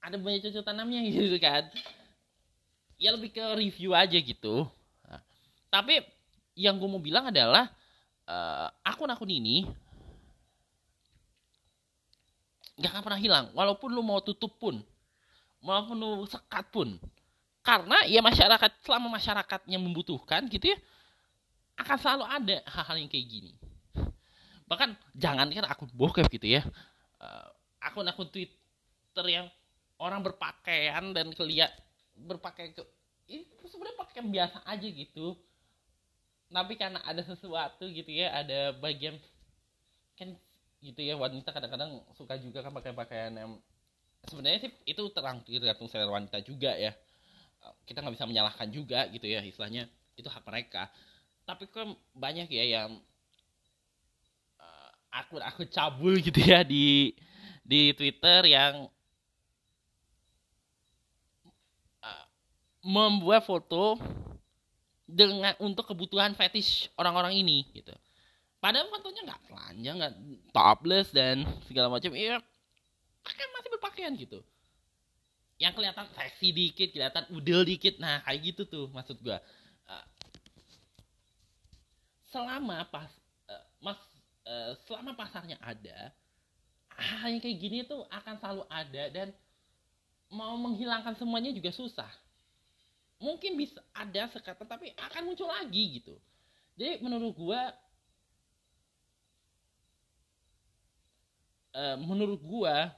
[0.02, 1.70] ada banyak cocok tanamnya gitu kan.
[2.98, 4.66] Ya lebih ke review aja gitu.
[5.06, 5.22] Nah,
[5.70, 6.02] tapi
[6.58, 7.70] yang gue mau bilang adalah
[8.28, 9.64] uh, akun-akun ini
[12.76, 14.82] gak akan pernah hilang walaupun lu mau tutup pun
[15.62, 16.98] maupun sekat pun.
[17.62, 20.78] Karena ya masyarakat selama masyarakatnya membutuhkan gitu ya
[21.78, 23.52] akan selalu ada hal-hal yang kayak gini.
[24.66, 26.66] Bahkan jangan kan akun bokep gitu ya.
[27.22, 27.48] Uh,
[27.78, 29.46] akun-akun Twitter yang
[30.02, 31.70] orang berpakaian dan keliat
[32.18, 32.82] berpakaian ke
[33.30, 35.38] itu sebenarnya pakaian biasa aja gitu.
[36.52, 39.16] Tapi karena ada sesuatu gitu ya ada bagian
[40.18, 40.34] kan
[40.82, 43.52] gitu ya wanita kadang-kadang suka juga kan pakai pakaian yang
[44.26, 46.94] sebenarnya sih itu terang tergantung selera wanita juga ya
[47.86, 49.86] kita nggak bisa menyalahkan juga gitu ya istilahnya
[50.18, 50.90] itu hak mereka
[51.42, 52.90] tapi kan banyak ya yang
[54.58, 57.14] uh, akun-akun cabul gitu ya di
[57.62, 58.86] di Twitter yang
[62.02, 62.26] uh,
[62.82, 63.98] membuat foto
[65.06, 67.92] dengan untuk kebutuhan fetish orang-orang ini gitu.
[68.62, 70.14] Padahal fotonya nggak telanjang, nggak
[70.54, 72.14] topless dan segala macam.
[72.14, 72.38] Iya,
[73.30, 74.42] kan masih berpakaian gitu.
[75.62, 78.02] Yang kelihatan seksi dikit kelihatan udel dikit.
[78.02, 79.38] Nah kayak gitu tuh maksud gua.
[79.86, 80.06] Uh,
[82.34, 83.10] selama pas
[83.46, 84.00] uh, mas
[84.48, 86.10] uh, selama pasarnya ada
[86.98, 89.28] hal yang kayak gini tuh akan selalu ada dan
[90.32, 92.10] mau menghilangkan semuanya juga susah.
[93.22, 96.18] Mungkin bisa ada sekatan tapi akan muncul lagi gitu.
[96.74, 97.70] Jadi menurut gua
[101.76, 102.90] uh, menurut gua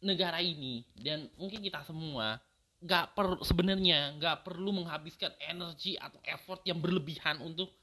[0.00, 2.40] negara ini dan mungkin kita semua
[2.80, 7.76] nggak per sebenarnya nggak perlu menghabiskan energi atau effort yang berlebihan untuk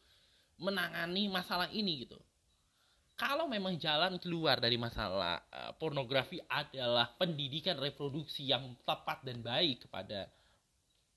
[0.57, 2.17] menangani masalah ini gitu.
[3.17, 9.85] Kalau memang jalan keluar dari masalah uh, pornografi adalah pendidikan reproduksi yang tepat dan baik
[9.89, 10.29] kepada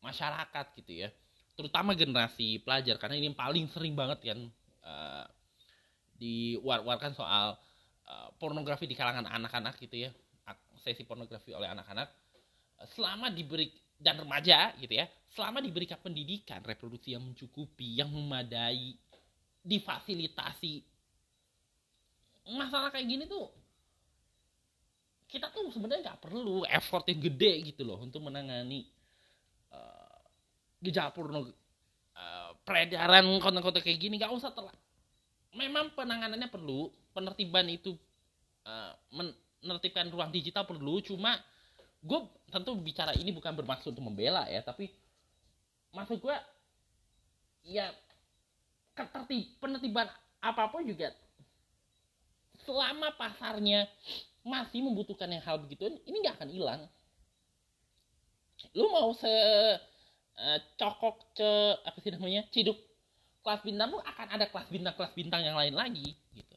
[0.05, 1.09] masyarakat gitu ya.
[1.57, 4.41] Terutama generasi pelajar karena ini yang paling sering banget kan
[4.85, 5.25] uh,
[6.21, 7.57] diwar-warkan soal
[8.09, 10.13] uh, pornografi di kalangan anak-anak gitu ya
[10.81, 12.09] sesi pornografi oleh anak-anak
[12.97, 13.69] selama diberi
[14.01, 18.97] dan remaja gitu ya selama diberikan pendidikan reproduksi yang mencukupi yang memadai
[19.61, 20.81] difasilitasi.
[22.57, 23.53] Masalah kayak gini tuh
[25.31, 28.89] kita tuh sebenarnya nggak perlu effort yang gede gitu loh untuk menangani
[29.71, 30.19] uh,
[30.83, 34.17] gejala porno uh, peredaran konten-konten kayak gini.
[34.19, 34.75] Nggak usah telat
[35.55, 37.95] memang penanganannya perlu penertiban itu
[38.67, 38.95] uh,
[39.61, 41.37] menertibkan ruang digital perlu cuma
[42.01, 44.89] gue tentu bicara ini bukan bermaksud untuk membela ya tapi
[45.93, 46.37] maksud gue
[47.69, 47.93] ya
[48.97, 50.09] ketertib penertiban
[50.41, 51.13] apa pun juga
[52.65, 53.89] selama pasarnya
[54.41, 56.81] masih membutuhkan yang hal begitu ini nggak akan hilang.
[58.77, 61.51] Lu mau se uh, cokok ce
[61.85, 62.77] apa sih namanya ciduk
[63.41, 66.57] kelas bintang lu akan ada kelas bintang kelas bintang yang lain lagi gitu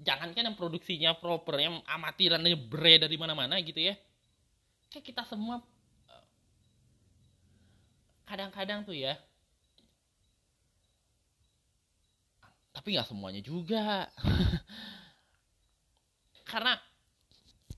[0.00, 3.94] jangan kan yang produksinya proper yang amatirannya bre dari mana-mana gitu ya.
[4.88, 5.60] Kayak kita semua
[6.08, 6.26] eh,
[8.24, 9.14] kadang-kadang tuh ya.
[12.72, 14.08] Tapi nggak semuanya juga.
[16.50, 16.74] Karena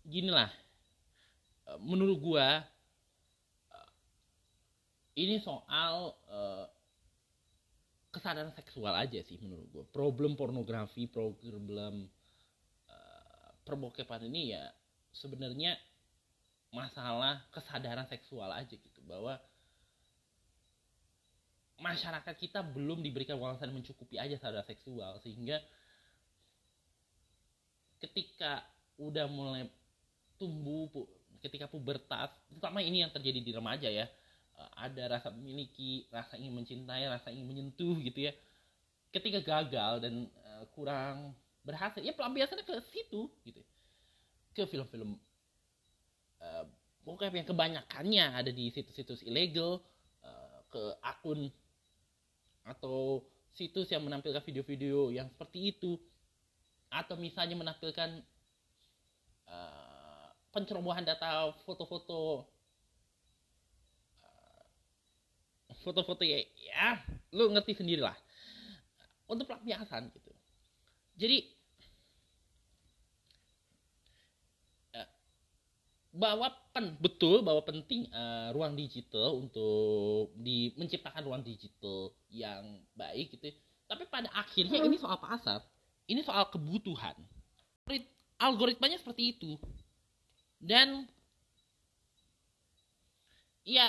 [0.06, 0.50] gini lah
[1.68, 2.62] eh, menurut gua
[3.74, 3.90] eh,
[5.18, 6.14] ini soal
[8.12, 9.84] kesadaran seksual aja sih menurut gua.
[9.88, 12.06] Problem pornografi problem
[12.86, 14.68] uh, perbokepan ini ya
[15.16, 15.80] sebenarnya
[16.72, 19.36] masalah kesadaran seksual aja gitu bahwa
[21.82, 25.58] masyarakat kita belum diberikan wawasan mencukupi aja sadar seksual sehingga
[27.98, 28.62] ketika
[28.96, 29.66] udah mulai
[30.38, 30.88] tumbuh
[31.42, 34.06] ketika pubertas terutama ini yang terjadi di remaja ya
[34.76, 38.32] ada rasa memiliki rasa ingin mencintai rasa ingin menyentuh gitu ya.
[39.12, 43.62] Ketika gagal dan uh, kurang berhasil ya pelampiasannya ke situ gitu
[44.52, 45.14] ke film-film
[46.42, 46.66] uh,
[47.32, 49.82] yang kebanyakannya ada di situs-situs ilegal
[50.22, 51.50] uh, ke akun
[52.62, 55.98] atau situs yang menampilkan video-video yang seperti itu.
[56.92, 58.20] Atau misalnya menampilkan
[59.48, 62.44] uh, pencerobohan data foto-foto
[64.20, 67.02] uh, foto-foto ya, ya
[67.34, 68.16] lu ngerti sendiri lah
[69.26, 70.32] untuk pelampiasan gitu
[71.18, 71.44] jadi
[76.12, 83.32] bahwa pen, betul bahwa penting uh, ruang digital untuk di menciptakan ruang digital yang baik
[83.32, 83.48] gitu.
[83.88, 85.64] Tapi pada akhirnya ini soal pasar,
[86.04, 87.16] ini soal kebutuhan.
[88.36, 89.56] Algoritmanya seperti itu.
[90.60, 91.08] Dan
[93.64, 93.88] ya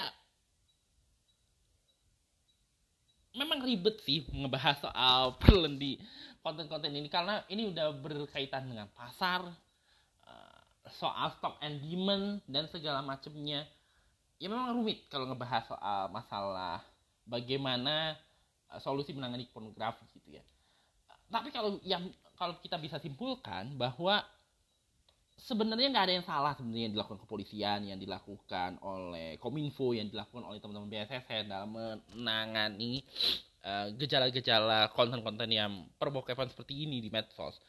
[3.34, 5.38] memang ribet sih ngebahas soal
[5.82, 5.98] di
[6.46, 7.10] konten-konten ini.
[7.10, 9.50] Karena ini udah berkaitan dengan pasar,
[10.92, 13.64] soal stock and demand dan segala macamnya
[14.42, 16.84] ya memang rumit kalau ngebahas soal masalah
[17.24, 18.20] bagaimana
[18.68, 20.44] uh, solusi menangani pornografi gitu ya.
[21.32, 24.20] Tapi kalau yang kalau kita bisa simpulkan bahwa
[25.44, 30.48] sebenarnya nggak ada yang salah sebenarnya yang dilakukan kepolisian yang dilakukan oleh kominfo yang dilakukan
[30.48, 31.76] oleh teman-teman BSSN dalam
[32.16, 33.04] menangani
[33.68, 37.60] uh, gejala-gejala konten-konten yang perbokepan seperti ini di medsos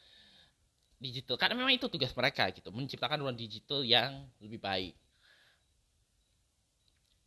[0.95, 1.35] digital.
[1.35, 4.95] Karena memang itu tugas mereka gitu menciptakan ruang digital yang lebih baik.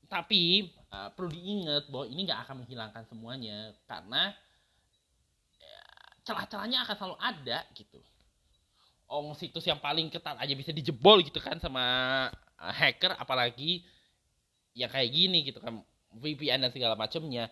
[0.09, 4.32] Tapi uh, perlu diingat bahwa ini nggak akan menghilangkan semuanya karena
[5.61, 5.80] ya,
[6.24, 8.01] celah-celahnya akan selalu ada gitu
[9.09, 11.84] oh situs yang paling ketat aja bisa dijebol gitu kan sama
[12.61, 13.84] uh, hacker apalagi
[14.76, 15.80] ya kayak gini gitu kan
[16.16, 17.48] VPN dan segala macamnya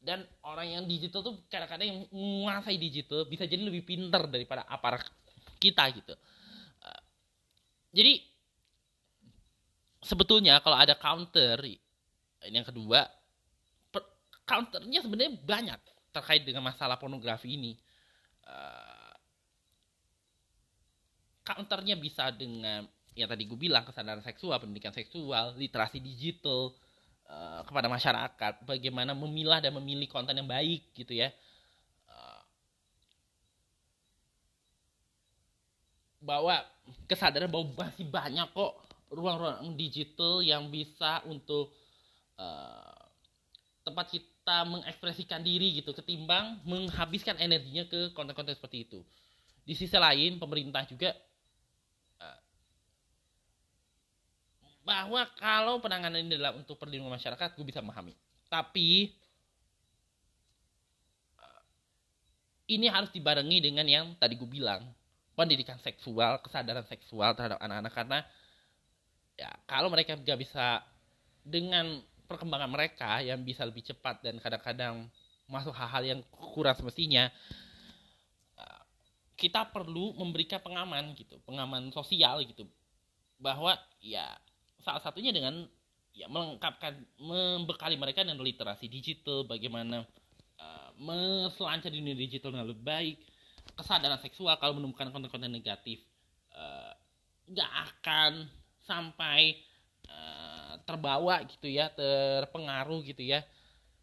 [0.00, 5.04] dan orang yang digital tuh kadang-kadang yang menguasai digital bisa jadi lebih pinter daripada aparat
[5.60, 6.16] kita gitu.
[6.80, 7.02] Uh,
[7.92, 8.24] jadi
[10.00, 11.60] sebetulnya kalau ada counter
[12.48, 13.04] ini yang kedua
[14.48, 15.80] counternya sebenarnya banyak
[16.16, 17.76] terkait dengan masalah pornografi ini
[21.54, 26.74] counternya bisa dengan ya tadi gue bilang kesadaran seksual pendidikan seksual literasi digital
[27.26, 28.62] uh, kepada masyarakat.
[28.64, 31.34] Bagaimana memilah dan memilih konten yang baik gitu ya.
[32.06, 32.42] Uh,
[36.22, 36.62] bahwa
[37.10, 38.72] kesadaran bahwa masih banyak kok
[39.10, 41.74] ruang-ruang digital yang bisa untuk
[42.38, 43.00] uh,
[43.82, 49.02] tempat kita mengekspresikan diri gitu ketimbang menghabiskan energinya ke konten-konten seperti itu.
[49.66, 51.10] Di sisi lain pemerintah juga
[54.80, 58.16] bahwa kalau penanganan ini adalah untuk perlindungan masyarakat gue bisa memahami.
[58.48, 59.12] Tapi
[61.36, 61.62] eh,
[62.72, 64.80] ini harus dibarengi dengan yang tadi gue bilang
[65.36, 67.92] pendidikan seksual kesadaran seksual terhadap anak-anak.
[67.92, 68.18] Karena
[69.36, 70.80] ya kalau mereka gak bisa
[71.44, 75.08] dengan perkembangan mereka yang bisa lebih cepat dan kadang-kadang
[75.50, 77.28] masuk hal-hal yang kurang semestinya
[78.56, 78.82] eh,
[79.36, 82.64] kita perlu memberikan pengaman gitu pengaman sosial gitu.
[83.40, 83.72] Bahwa
[84.04, 84.36] ya
[84.80, 85.68] salah satunya dengan
[86.10, 90.02] ya melengkapkan membekali mereka dengan literasi digital bagaimana
[90.58, 93.16] uh, meselancar dunia digital dengan lebih baik
[93.78, 96.02] kesadaran seksual kalau menemukan konten-konten negatif
[96.52, 96.92] uh,
[97.50, 98.46] nggak akan
[98.84, 99.58] sampai
[100.10, 103.42] uh, terbawa gitu ya terpengaruh gitu ya.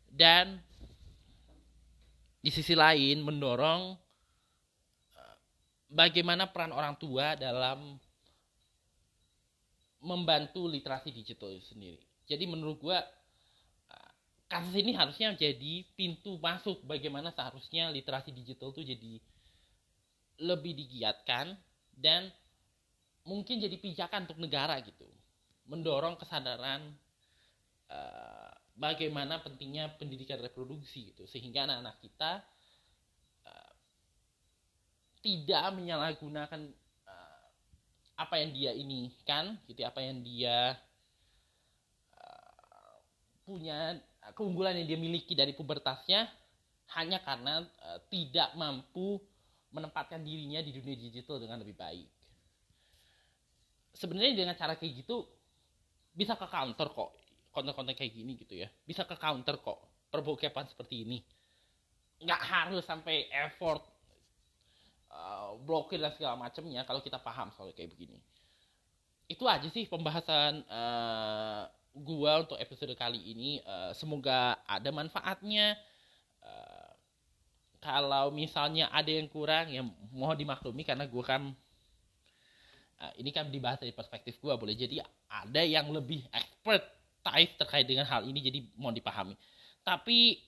[0.07, 0.63] Dan
[2.39, 3.95] di sisi lain mendorong
[5.15, 5.37] uh,
[5.91, 7.99] bagaimana peran orang tua dalam
[10.01, 12.01] membantu literasi digital itu sendiri.
[12.27, 12.99] Jadi menurut gua
[13.91, 14.11] uh,
[14.47, 19.13] kasus ini harusnya jadi pintu masuk bagaimana seharusnya literasi digital itu jadi
[20.37, 21.57] lebih digiatkan
[21.97, 22.29] dan
[23.25, 25.09] mungkin jadi pijakan untuk negara gitu
[25.67, 26.95] mendorong kesadaran
[27.91, 32.31] uh, bagaimana pentingnya pendidikan reproduksi gitu sehingga anak-anak kita
[33.49, 33.73] uh,
[35.19, 36.61] tidak menyalahgunakan
[38.17, 40.73] apa yang dia ini kan gitu ya, apa yang dia
[42.17, 42.97] uh,
[43.45, 44.01] punya
[44.33, 46.25] keunggulan yang dia miliki dari pubertasnya
[46.97, 49.21] hanya karena uh, tidak mampu
[49.69, 52.09] menempatkan dirinya di dunia digital dengan lebih baik.
[53.93, 55.25] Sebenarnya dengan cara kayak gitu
[56.17, 57.11] bisa ke counter kok
[57.53, 58.69] konten-konten kayak gini gitu ya.
[58.85, 61.21] Bisa ke counter kok perbokepan seperti ini.
[62.21, 63.96] Nggak harus sampai effort
[65.17, 68.21] uh, blokir dan segala macamnya kalau kita paham soal kayak begini.
[69.27, 73.59] Itu aja sih pembahasan uh, gua untuk episode kali ini.
[73.65, 75.75] Uh, semoga ada manfaatnya.
[76.39, 76.91] Uh,
[77.81, 81.41] kalau misalnya ada yang kurang ya mohon dimaklumi karena gua kan
[83.01, 84.55] uh, ini kan dibahas dari perspektif gua.
[84.55, 86.95] Boleh jadi ada yang lebih expert
[87.59, 89.35] terkait dengan hal ini jadi mohon dipahami.
[89.83, 90.39] Tapi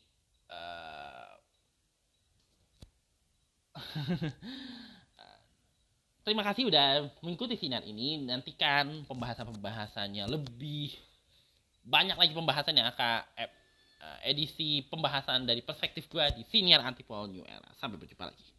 [6.27, 8.21] Terima kasih udah mengikuti sinar ini.
[8.21, 10.93] Nantikan pembahasan-pembahasannya lebih
[11.81, 13.49] banyak lagi pembahasan yang akan eh,
[14.29, 17.71] edisi pembahasan dari perspektif gue di Senior Antipol New Era.
[17.79, 18.58] Sampai berjumpa lagi.